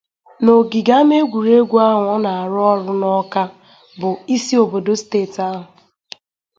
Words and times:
na 0.43 0.51
ogige 0.59 0.93
ama 0.99 1.13
egwuregwu 1.21 1.75
ahụ 1.87 2.03
ọ 2.13 2.15
na-arụ 2.23 2.63
n'Akwa 2.99 3.43
bụ 3.99 4.09
isi 4.35 4.53
obodo 4.63 4.93
steeti 5.01 5.39
ahụ 5.49 5.61